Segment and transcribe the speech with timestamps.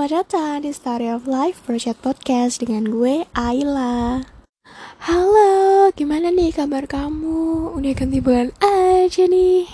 [0.00, 4.24] selamat datang di Story of Life Project Podcast dengan gue, Ayla
[5.04, 7.76] Halo, gimana nih kabar kamu?
[7.76, 9.68] Udah ganti bulan aja nih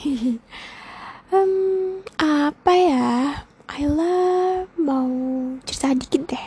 [1.30, 3.10] um, Apa ya?
[3.70, 5.06] Ayla mau
[5.62, 6.46] cerita dikit deh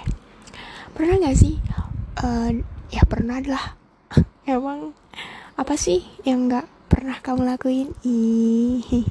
[0.91, 1.55] Pernah gak sih?
[2.19, 2.59] Uh,
[2.91, 3.79] ya pernah lah
[4.43, 4.91] Emang
[5.55, 7.95] apa sih yang gak pernah kamu lakuin?
[8.03, 8.83] Ih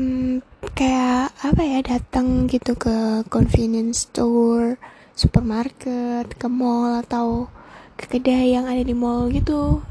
[0.00, 0.40] hmm,
[0.78, 4.78] kayak apa ya datang gitu ke convenience store
[5.18, 7.50] supermarket ke mall atau
[7.98, 9.82] ke kedai yang ada di mall gitu.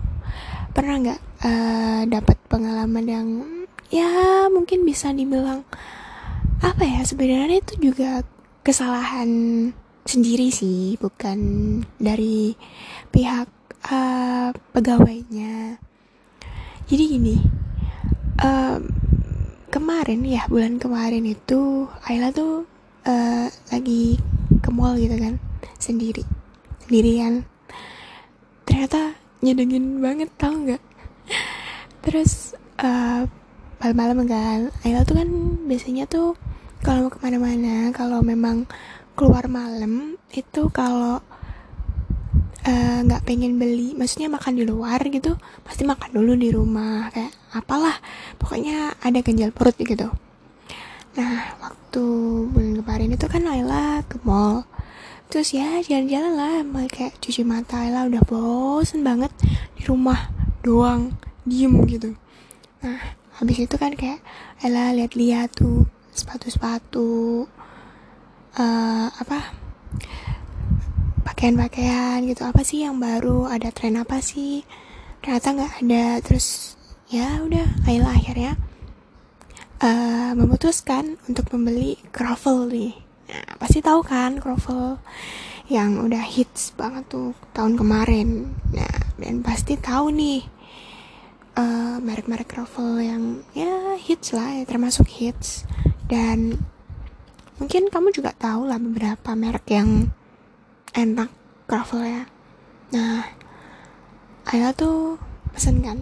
[0.72, 3.28] Pernah nggak uh, dapat pengalaman yang
[3.92, 5.68] ya mungkin bisa dibilang
[6.64, 8.24] apa ya sebenarnya itu juga
[8.64, 9.28] kesalahan
[10.08, 11.40] sendiri sih bukan
[12.00, 12.56] dari
[13.12, 13.52] pihak
[13.92, 15.84] uh, pegawainya.
[16.88, 17.67] Jadi gini
[19.88, 22.68] kemarin ya bulan kemarin itu Ayla tuh
[23.08, 24.20] uh, lagi
[24.60, 25.40] ke mall gitu kan
[25.80, 26.28] sendiri
[26.84, 27.48] sendirian.
[28.68, 30.84] Ternyata nyedengin banget tau nggak?
[32.04, 32.52] Terus
[32.84, 33.32] uh,
[33.80, 35.32] malam-malam kan Ayla tuh kan
[35.72, 36.36] biasanya tuh
[36.84, 38.68] kalau mau ke mana-mana kalau memang
[39.16, 41.24] keluar malam itu kalau
[42.68, 47.32] nggak uh, pengen beli maksudnya makan di luar gitu pasti makan dulu di rumah kayak
[47.56, 47.96] apalah
[48.36, 50.12] pokoknya ada ganjal perut gitu.
[51.16, 52.04] Nah waktu
[52.52, 54.68] bulan kemarin itu kan Laila ke mall.
[55.32, 59.32] Terus ya jalan-jalan lah kayak cuci mata Laila udah bosen banget
[59.80, 60.28] di rumah
[60.60, 61.16] doang
[61.48, 62.20] diem gitu.
[62.84, 63.00] Nah
[63.40, 64.20] habis itu kan kayak
[64.60, 67.48] Laila lihat-lihat tuh sepatu-sepatu
[68.60, 69.56] uh, apa
[71.38, 72.50] pakaian-pakaian gitu.
[72.50, 73.46] Apa sih yang baru?
[73.46, 74.66] Ada tren apa sih?
[75.22, 76.06] Ternyata nggak ada.
[76.26, 76.74] Terus
[77.14, 78.58] ya udah Laila akhirnya
[79.78, 82.98] uh, memutuskan untuk membeli croffle nih.
[83.30, 84.98] Nah, pasti tahu kan croffle
[85.70, 88.58] yang udah hits banget tuh tahun kemarin.
[88.74, 90.42] Nah dan pasti tahu nih
[91.54, 95.70] uh, merek-merek croffle yang ya hits lah ya termasuk hits.
[96.10, 96.58] Dan
[97.62, 100.17] mungkin kamu juga tahu lah beberapa merek yang
[100.96, 101.28] enak
[102.08, 102.24] ya
[102.96, 103.28] nah
[104.48, 105.20] Ayla tuh
[105.52, 106.00] pesen kan?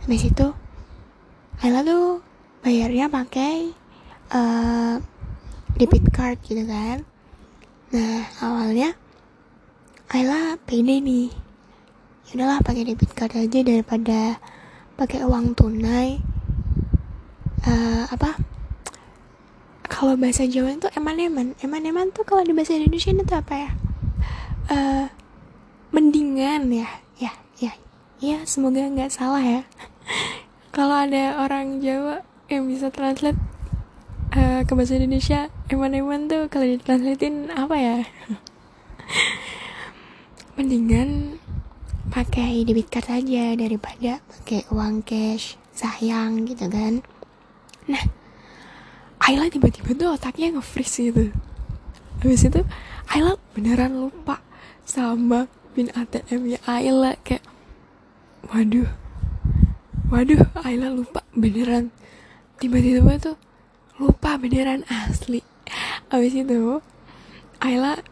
[0.00, 0.48] Habis itu
[1.60, 2.24] Ayla tuh
[2.64, 3.68] bayarnya pakai
[4.32, 4.96] uh,
[5.76, 7.04] debit card gitu kan?
[7.92, 8.96] Nah awalnya
[10.08, 11.28] Ayla pede nih.
[12.32, 14.40] Yaudahlah pakai debit card aja daripada
[14.96, 16.16] pakai uang tunai
[17.68, 18.40] uh, apa
[20.02, 21.54] kalau bahasa Jawa itu eman-eman.
[21.62, 23.70] Eman-eman tuh kalau di bahasa Indonesia itu apa ya?
[24.66, 25.06] Uh,
[25.94, 26.90] mendingan ya.
[27.22, 27.30] Ya
[27.62, 27.72] ya.
[28.18, 29.62] Ya semoga nggak salah ya.
[30.74, 33.38] Kalau ada orang Jawa yang bisa translate
[34.34, 37.96] uh, ke bahasa Indonesia eman-eman tuh kalau ditranslatein apa ya?
[40.58, 41.38] Mendingan
[42.10, 47.06] pakai debit card aja daripada pakai uang cash sayang gitu kan.
[47.86, 48.21] Nah
[49.22, 51.30] Ayla tiba-tiba tuh otaknya nge-freeze gitu.
[52.22, 52.60] Habis itu
[53.06, 54.42] Ayla beneran lupa
[54.82, 55.46] sama
[55.78, 57.46] pin ATM nya Ayla kayak
[58.50, 58.90] waduh
[60.10, 61.94] waduh Ayla lupa beneran.
[62.58, 63.38] Tiba-tiba tuh
[64.02, 65.46] lupa beneran asli.
[66.10, 66.82] Habis itu
[67.62, 68.02] Ayla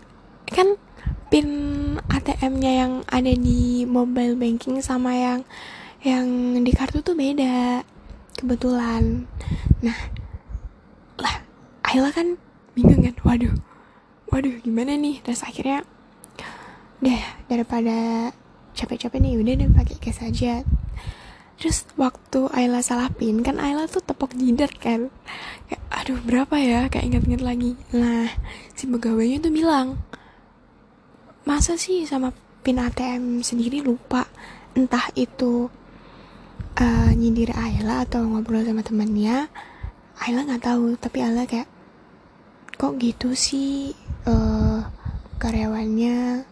[0.46, 0.78] kan
[1.26, 1.46] pin
[2.06, 5.42] ATM-nya yang ada di mobile banking sama yang
[6.06, 6.26] yang
[6.62, 7.82] di kartu tuh beda
[8.38, 9.26] kebetulan.
[9.82, 10.19] Nah
[11.90, 12.38] Ayla kan
[12.78, 13.50] bingung kan waduh
[14.30, 15.18] waduh gimana nih?
[15.26, 15.82] Terus akhirnya
[17.02, 17.18] deh
[17.50, 18.30] daripada
[18.78, 20.62] capek-capek nih udah deh pakai cash aja.
[21.58, 25.10] Terus waktu Ayla salah pin kan Ayla tuh tepok jidat kan.
[25.66, 26.86] Kayak aduh berapa ya?
[26.86, 27.72] Kayak inget-inget lagi.
[27.90, 28.30] Nah
[28.78, 29.98] si pegawainya tuh bilang
[31.42, 32.30] masa sih sama
[32.62, 34.30] pin ATM sendiri lupa?
[34.78, 35.66] Entah itu
[36.78, 39.50] uh, nyindir Ayla atau ngobrol sama temennya
[40.22, 40.94] Ayla nggak tahu.
[40.94, 41.79] Tapi Ayla kayak
[42.80, 43.92] kok gitu sih
[44.24, 44.80] uh,
[45.36, 46.48] karyawannya?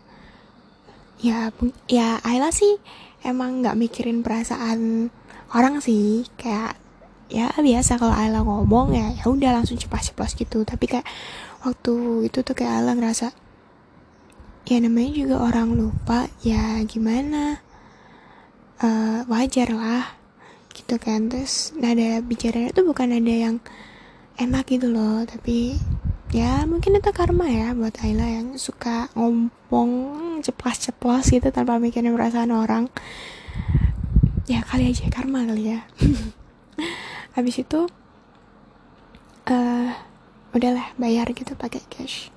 [1.24, 1.48] Ya
[1.88, 2.76] ya Ayla sih
[3.24, 5.08] emang nggak mikirin perasaan
[5.56, 6.28] orang sih.
[6.36, 6.76] Kayak
[7.32, 10.68] ya biasa kalau Ayla ngomong ya ya udah langsung ceplos-ceplos gitu.
[10.68, 11.08] Tapi kayak
[11.64, 13.32] waktu itu tuh kayak Ayla ngerasa
[14.68, 17.64] ya namanya juga orang lupa ya gimana?
[18.84, 20.12] Uh, wajar lah
[20.76, 21.32] gitu kan.
[21.32, 23.56] Terus nada bicaranya tuh bukan ada yang
[24.36, 25.24] enak gitu loh.
[25.24, 25.80] Tapi
[26.28, 29.90] ya mungkin itu karma ya buat Ayla yang suka ngomong
[30.44, 32.92] ceplas-ceplos gitu tanpa mikirin perasaan orang.
[34.44, 35.88] Ya kali aja karma kali ya.
[37.36, 37.88] Habis itu
[39.48, 39.90] uh,
[40.52, 42.28] udahlah bayar gitu pakai cash.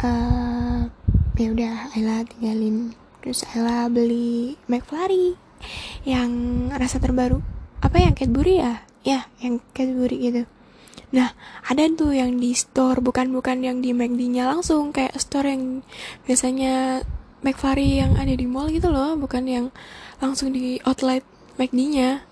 [0.00, 0.88] Uh,
[1.36, 2.96] ya udah Ayla tinggalin.
[3.20, 5.36] Terus Ayla beli McFlurry
[6.08, 6.32] yang
[6.72, 7.44] rasa terbaru.
[7.84, 8.88] Apa yang Cadbury ya?
[9.04, 10.48] Ya yang Cadbury gitu
[11.12, 11.36] nah
[11.68, 15.84] ada tuh yang di store bukan bukan yang di McD-nya langsung kayak store yang
[16.24, 17.04] biasanya
[17.42, 19.66] McFlurry yang ada di mall gitu loh bukan yang
[20.22, 21.26] langsung di outlet
[21.58, 22.22] McD-nya.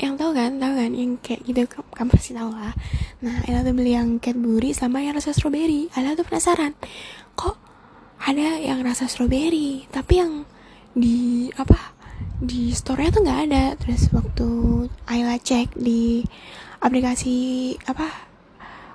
[0.00, 2.72] Yang tahu kan tahu kan yang kayak gitu kamu pasti tahu lah.
[3.20, 5.92] Nah Ella tuh beli yang Cadbury sama yang rasa strawberry.
[5.92, 6.72] Ella tuh penasaran
[7.36, 7.60] kok
[8.22, 10.48] ada yang rasa strawberry tapi yang
[10.96, 11.92] di apa
[12.40, 13.64] di store-nya tuh nggak ada.
[13.76, 14.48] Terus waktu
[15.04, 16.24] Ayla cek di
[16.80, 18.08] aplikasi apa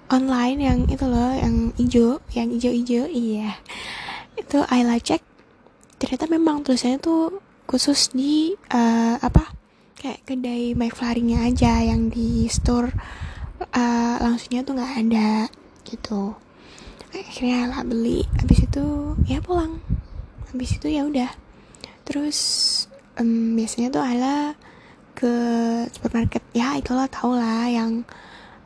[0.09, 3.57] online yang itu loh yang hijau yang hijau-hijau iya.
[4.37, 5.21] Itu Ayla cek
[5.95, 9.49] ternyata memang tulisannya tuh khusus di uh, apa
[9.95, 12.93] kayak kedai McFlurry-nya aja yang di store
[13.73, 15.31] uh, langsungnya tuh nggak ada
[15.87, 16.35] gitu.
[17.15, 19.79] Akhirnya lah beli habis itu ya pulang.
[20.51, 21.31] Habis itu ya udah.
[22.05, 22.37] Terus
[23.17, 24.53] um, biasanya tuh Ala
[25.15, 25.33] ke
[25.95, 26.43] supermarket.
[26.51, 28.03] Ya itulah tau lah yang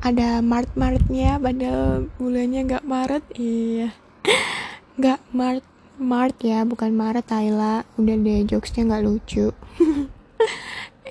[0.02, 3.24] ada mart martnya pada bulannya nggak maret.
[3.38, 3.94] Iya.
[5.00, 5.66] Nggak mart
[5.96, 7.86] mart ya bukan maret Ayla.
[7.96, 9.54] Udah deh jokesnya nggak lucu.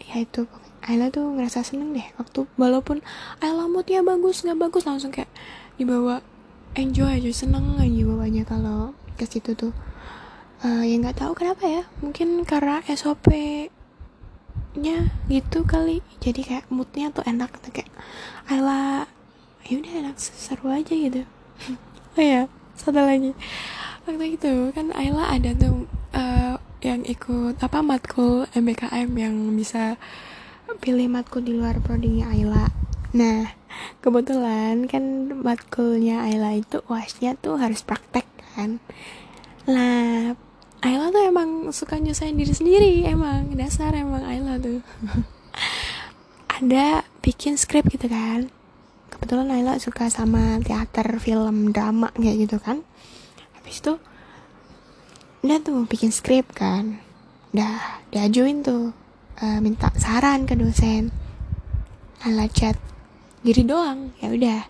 [0.09, 0.49] Ya itu.
[0.89, 3.05] Ayla tuh ngerasa seneng deh waktu walaupun
[3.45, 5.29] Ayla moodnya bagus nggak bagus langsung kayak
[5.77, 6.25] dibawa
[6.73, 9.77] enjoy aja seneng aja bawanya kalau ke situ tuh.
[10.65, 11.83] Uh, ya nggak tahu kenapa ya.
[12.01, 13.29] Mungkin karena SOP
[14.77, 16.05] nya gitu kali.
[16.21, 17.89] Jadi kayak moodnya tuh enak tuh kayak
[18.49, 19.09] Ayla
[19.69, 21.25] ya udah enak seru aja gitu.
[22.19, 23.31] Oh ya satu lagi.
[24.03, 29.95] Waktu itu kan Ayla ada tuh uh, yang ikut apa matkul MBKM yang bisa
[30.83, 32.67] pilih matkul di luar prodinya Ayla.
[33.15, 33.55] Nah
[34.03, 38.27] kebetulan kan matkulnya Ayla itu uasnya tuh harus praktek
[38.59, 38.83] kan.
[39.71, 40.35] Lah
[40.79, 43.51] Ayla tuh emang suka nyusahin diri sendiri emang.
[43.59, 44.79] Dasar emang Ayla tuh.
[46.55, 48.47] Ada bikin skrip gitu kan.
[49.11, 52.87] Kebetulan Ayla suka sama teater film drama kayak gitu kan.
[53.59, 53.99] Habis itu
[55.43, 57.03] udah tuh bikin skrip kan.
[57.51, 58.95] Udah diajuin tuh
[59.43, 61.11] uh, minta saran ke dosen.
[62.23, 62.79] Ala chat
[63.43, 64.63] diri doang ya udah.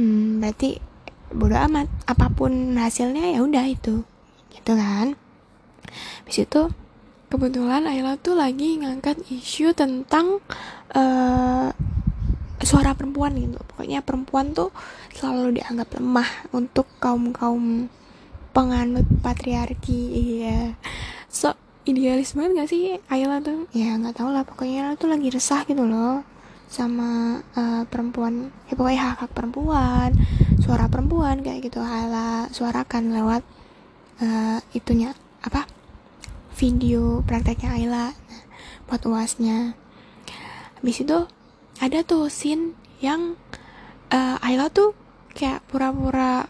[0.00, 0.80] Hmm, berarti
[1.28, 1.92] bodo amat.
[2.08, 4.13] Apa pun hasilnya ya udah itu
[4.54, 5.18] gitu kan?
[6.24, 6.62] Habis itu
[7.28, 10.38] kebetulan Ayla tuh lagi ngangkat isu tentang
[10.94, 11.68] uh,
[12.62, 13.58] suara perempuan gitu.
[13.74, 14.70] Pokoknya perempuan tuh
[15.12, 17.90] selalu dianggap lemah untuk kaum kaum
[18.54, 20.78] penganut patriarki iya.
[21.26, 23.66] So idealis banget gak sih Ayla tuh?
[23.74, 24.46] Ya nggak tau lah.
[24.46, 26.22] Pokoknya Ayla tuh lagi resah gitu loh
[26.70, 28.54] sama uh, perempuan.
[28.70, 30.14] Ya pokoknya hak hak perempuan
[30.62, 31.82] suara perempuan kayak gitu.
[31.82, 33.42] Ayla suarakan lewat
[34.20, 35.66] uh, itunya apa?
[36.54, 38.06] Video prakteknya Ayla
[38.86, 39.74] buat uasnya.
[40.78, 41.18] Habis itu
[41.82, 43.34] ada tuh scene yang
[44.12, 44.94] uh, Ayla tuh
[45.34, 46.46] kayak pura-pura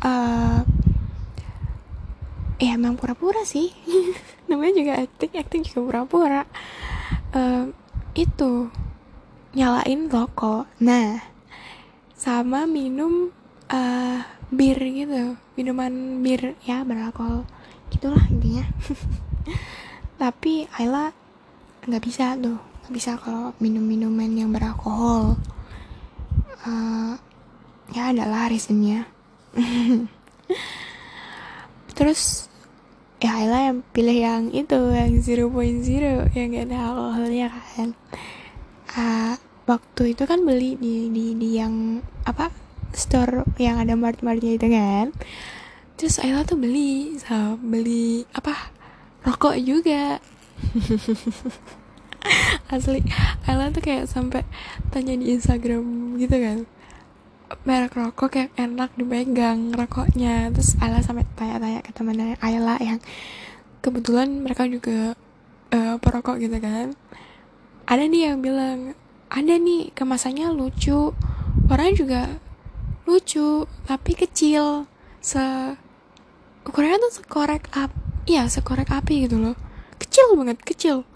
[0.00, 0.60] uh,
[2.56, 3.72] ya emang pura-pura sih.
[4.48, 6.42] Namanya juga acting acting juga pura-pura.
[7.36, 7.68] Uh,
[8.16, 8.72] itu
[9.52, 10.64] nyalain rokok.
[10.80, 11.20] Nah
[12.16, 13.28] sama minum
[13.68, 17.42] uh, bir gitu minuman bir ya beralkohol.
[17.90, 18.66] Gitulah intinya.
[20.20, 21.10] Tapi Ayla
[21.86, 25.34] nggak bisa tuh nggak bisa kalau minum minuman yang beralkohol.
[26.66, 27.14] Uh,
[27.94, 29.06] ya adalah reasonnya.
[31.96, 32.46] Terus
[33.18, 37.90] ya Ayla yang pilih yang itu yang 0.0 yang gak ada alkoholnya kan.
[38.96, 39.34] Uh,
[39.66, 42.65] waktu itu kan beli di di di yang apa
[42.96, 45.12] store yang ada mart martnya itu kan.
[46.00, 48.72] Terus Ayla tuh beli so, beli apa
[49.24, 50.16] rokok juga.
[52.72, 53.04] Asli
[53.44, 54.48] Ayla tuh kayak sampai
[54.88, 56.58] tanya di Instagram gitu kan.
[57.62, 60.50] Merek rokok yang enak dipegang rokoknya.
[60.56, 62.98] Terus Ayla sampai tanya-tanya ke temannya Ayla yang
[63.84, 65.14] kebetulan mereka juga
[65.72, 66.92] uh, perokok gitu kan.
[67.86, 68.78] Ada nih yang bilang
[69.30, 71.14] ada nih kemasannya lucu.
[71.66, 72.20] Warnanya juga
[73.06, 74.90] lucu tapi kecil.
[75.22, 75.40] Se
[76.66, 77.96] ukurannya tuh sekorek api
[78.26, 79.54] iya sekorek api gitu loh.
[79.96, 81.06] Kecil banget kecil.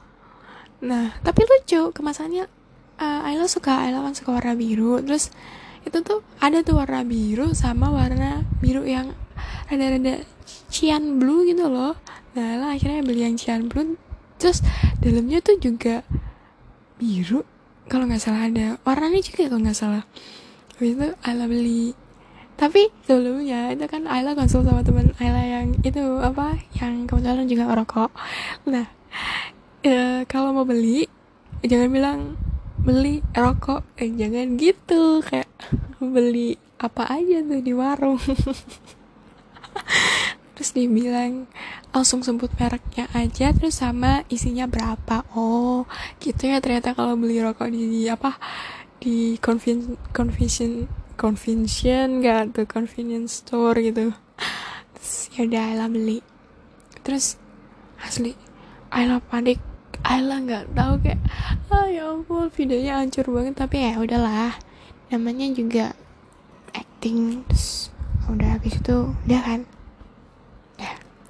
[0.80, 2.47] Nah tapi lucu kemasannya
[3.02, 5.02] uh, Ayla suka Ayla kan suka warna biru.
[5.02, 5.35] Terus
[5.82, 9.12] itu tuh ada tuh warna biru sama warna biru yang
[9.66, 10.23] rada-rada
[10.70, 11.99] cian blue gitu loh.
[12.38, 13.99] Nah lah akhirnya beli yang cian blue.
[14.38, 14.62] Terus
[15.02, 16.06] dalamnya tuh juga
[16.97, 17.42] biru.
[17.90, 20.06] Kalau nggak salah ada warnanya juga kalau nggak salah
[20.81, 21.93] habis itu Ayla beli.
[22.57, 27.69] Tapi sebelumnya itu kan Ayla konsul sama temen Ayla yang itu apa yang kebetulan juga
[27.77, 28.09] rokok
[28.65, 28.89] nah
[29.85, 31.05] e, kalau mau beli
[31.61, 32.21] jangan bilang
[32.81, 33.85] beli rokok.
[34.01, 35.53] Eh jangan gitu kayak
[36.01, 38.17] beli apa aja tuh di warung.
[40.57, 41.45] Terus dibilang
[41.91, 45.25] langsung sebut mereknya aja terus sama isinya berapa.
[45.33, 45.89] Oh
[46.21, 48.37] gitu ya ternyata kalau beli rokok di, apa
[49.00, 54.12] di convenience convention convention gak tuh convenience store gitu.
[54.97, 56.21] Terus ya udah Ayla beli.
[57.00, 57.40] Terus
[58.04, 58.37] asli
[58.92, 59.61] Ayla panik.
[60.00, 61.21] Ayla nggak tahu kayak
[61.69, 63.57] ah ya ampun videonya hancur banget.
[63.57, 64.52] Tapi ya udahlah.
[65.09, 65.92] Namanya juga
[66.73, 67.45] acting.
[67.49, 67.92] Terus
[68.28, 69.61] udah habis itu udah kan?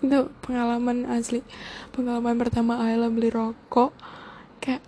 [0.00, 1.44] Itu pengalaman asli.
[1.92, 3.92] Pengalaman pertama Ayla beli rokok.
[4.64, 4.80] Kayak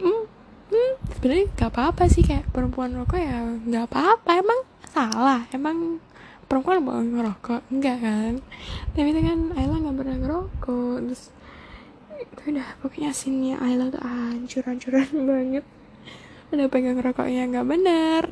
[0.00, 0.24] hmm,
[0.72, 0.92] hmm,
[1.24, 4.44] sebenarnya gak apa-apa sih kayak perempuan rokok ya gak apa-apa.
[4.44, 4.60] Emang
[4.92, 5.96] salah emang
[6.44, 7.64] perempuan mau ngerokok?
[7.72, 8.44] Enggak kan?
[8.92, 10.96] Tapi itu kan Ayla nggak pernah ngerokok.
[11.00, 11.32] Terus
[12.20, 15.64] itu udah pokoknya sinnya Ayla tuh hancur-hancuran banget.
[16.52, 18.22] Udah pegang rokoknya nggak bener.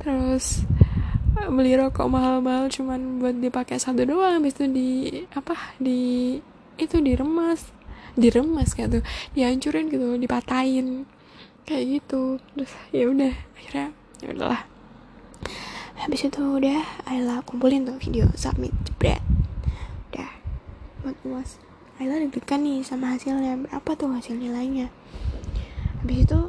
[0.00, 0.64] Terus
[1.44, 4.40] beli rokok mahal-mahal cuman buat dipakai satu doang.
[4.40, 4.90] Habis itu di
[5.36, 6.40] apa di
[6.80, 7.68] itu diremas
[8.16, 9.04] diremas kayak tuh
[9.36, 11.04] dihancurin gitu dipatahin
[11.68, 12.38] kayak gitu.
[12.56, 13.88] Terus ya udah akhirnya
[14.20, 14.62] ya udahlah.
[16.00, 19.20] Habis itu udah Ayla kumpulin tuh video submit jebret.
[20.12, 20.30] Udah.
[21.04, 21.60] Buat uas
[22.00, 23.60] Ayla deg-degan nih sama hasilnya.
[23.68, 24.88] Berapa tuh hasil nilainya
[26.00, 26.40] habis itu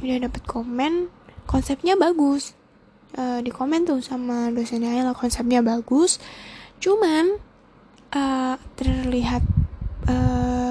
[0.00, 1.12] udah dapet komen
[1.44, 2.56] konsepnya bagus.
[3.14, 6.18] Uh, di komen tuh sama dosennya Ayla konsepnya bagus.
[6.80, 7.38] Cuman
[8.16, 9.44] uh, terlihat
[10.08, 10.63] uh,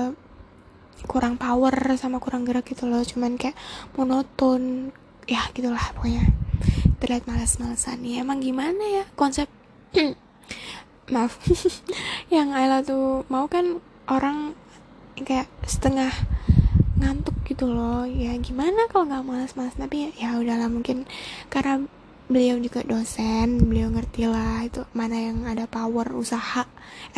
[1.05, 3.03] kurang power sama kurang gerak gitu loh.
[3.03, 3.57] Cuman kayak
[3.95, 4.93] monoton.
[5.29, 6.27] Ya gitulah pokoknya.
[6.99, 9.47] Terlihat malas-malasan nih emang gimana ya konsep?
[11.13, 11.39] Maaf.
[12.33, 14.55] Yang Ayla tuh mau kan orang
[15.19, 16.11] kayak setengah
[16.99, 18.07] ngantuk gitu loh.
[18.07, 21.07] Ya gimana kalau nggak malas-malas tapi ya, ya udahlah mungkin
[21.51, 21.83] karena
[22.31, 26.63] beliau juga dosen beliau ngerti lah itu mana yang ada power usaha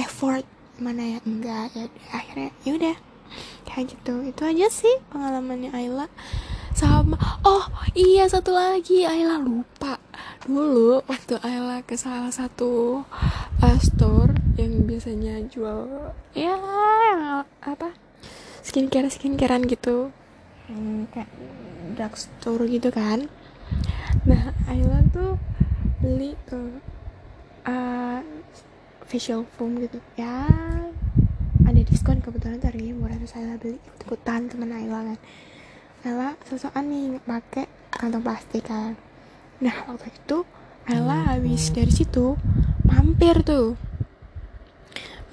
[0.01, 0.43] effort
[0.81, 1.71] mana yang enggak.
[1.77, 2.97] Ya akhirnya yaudah
[3.67, 4.21] kayak gitu.
[4.23, 6.07] Itu aja sih pengalamannya Ayla.
[6.75, 7.15] Sama
[7.47, 7.65] oh
[7.95, 9.07] iya satu lagi.
[9.07, 9.99] Ayla lupa.
[10.45, 13.01] Dulu waktu Ayla ke salah satu
[13.63, 16.55] uh, store yang biasanya jual ya
[17.63, 17.95] apa?
[18.61, 20.13] Skincare skincarean gitu.
[20.67, 21.29] Hmm, kayak
[21.95, 23.31] drugstore gitu kan?
[24.27, 25.39] Nah Ayla tuh
[26.03, 26.81] beli tuh
[27.65, 28.21] uh,
[29.05, 29.97] facial foam gitu.
[30.19, 30.45] Ya
[31.65, 33.81] ada diskon kebetulan tuh harganya murah terus Ayla beli.
[34.05, 35.19] Ikutan temen Ayla kan
[36.05, 38.93] Ayla sesuatu nih pakai kantong plastik kan.
[39.57, 40.45] Nah waktu itu
[40.85, 42.37] Ayla habis dari situ
[42.85, 43.73] mampir tuh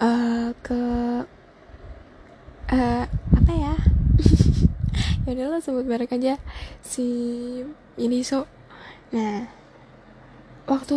[0.01, 0.83] uh, ke
[2.73, 3.75] uh, apa ya?
[5.23, 6.41] Ya udahlah sebut merek aja.
[6.83, 7.07] Si
[8.01, 8.49] ini so
[9.13, 9.45] nah
[10.65, 10.97] waktu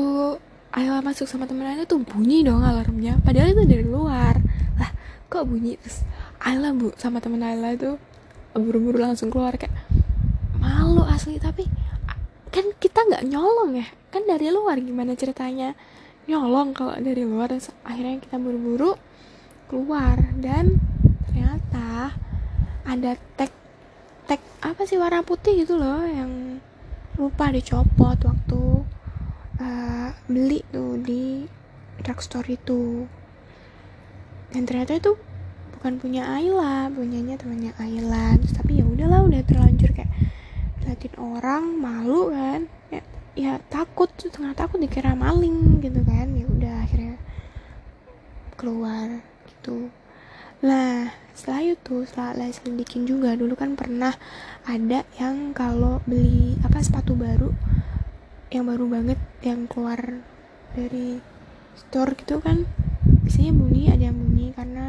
[0.72, 3.20] Ayla masuk sama temen Ayla tuh bunyi dong alarmnya.
[3.20, 4.35] Padahal itu dari luar
[5.36, 6.08] kok bunyi terus
[6.40, 8.00] Ayla bu sama temen Ayla itu
[8.56, 9.76] buru-buru langsung keluar kayak
[10.64, 11.68] malu asli tapi
[12.56, 15.76] kan kita nggak nyolong ya kan dari luar gimana ceritanya?
[16.32, 18.96] Nyolong kalau dari luar terus akhirnya kita buru-buru
[19.68, 20.80] keluar dan
[21.28, 22.16] ternyata
[22.88, 23.52] ada tag
[24.24, 26.64] tag apa sih warna putih gitu loh yang
[27.20, 28.64] lupa dicopot waktu
[29.60, 31.44] uh, beli tuh di
[32.00, 33.04] drugstore itu.
[34.56, 35.12] Dan ternyata itu
[35.86, 38.34] bukan punya Ayla punyanya temannya Ayla.
[38.42, 40.10] Tapi ya udahlah udah terlanjur kayak
[40.82, 42.66] liatin orang malu kan.
[42.90, 43.02] Ya,
[43.38, 46.34] ya takut tengah takut dikira maling gitu kan.
[46.34, 47.22] Ya udah akhirnya
[48.58, 49.94] keluar gitu.
[50.66, 54.18] Nah, setelah itu setelah selidikin juga dulu kan pernah
[54.66, 57.54] ada yang kalau beli apa sepatu baru
[58.50, 60.02] yang baru banget yang keluar
[60.74, 61.22] dari
[61.78, 62.66] store gitu kan.
[63.22, 64.85] Biasanya bunyi ada yang bunyi karena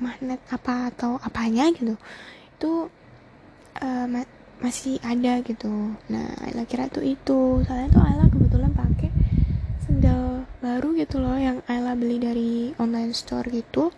[0.00, 1.94] magnet apa atau apanya gitu
[2.56, 2.72] itu
[3.80, 4.24] uh, ma
[4.60, 5.96] masih ada gitu.
[6.12, 7.64] Nah Ayla kira tuh itu.
[7.64, 9.08] Soalnya tuh Ayla kebetulan pakai
[9.88, 13.88] sendal baru gitu loh yang Ayla beli dari online store gitu.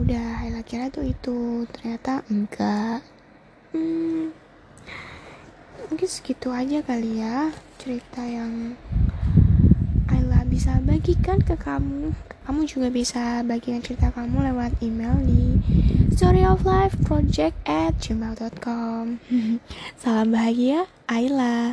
[0.00, 1.66] Udah Ayla kira tuh itu.
[1.74, 3.02] Ternyata enggak.
[3.74, 4.32] Hmm,
[5.90, 7.50] mungkin segitu aja kali ya
[7.82, 8.78] cerita yang
[10.60, 12.12] bisa bagikan ke kamu.
[12.44, 15.56] Kamu juga bisa bagikan cerita kamu lewat email di
[16.12, 17.56] storyoflifeproject
[20.04, 21.72] salam bahagia Ayla